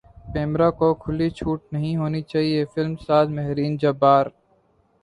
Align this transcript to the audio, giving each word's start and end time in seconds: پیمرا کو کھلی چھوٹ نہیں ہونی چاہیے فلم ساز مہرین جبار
پیمرا 0.31 0.69
کو 0.79 0.87
کھلی 1.03 1.29
چھوٹ 1.37 1.59
نہیں 1.73 1.95
ہونی 1.97 2.21
چاہیے 2.31 2.65
فلم 2.73 2.95
ساز 3.05 3.25
مہرین 3.37 3.77
جبار 3.81 4.25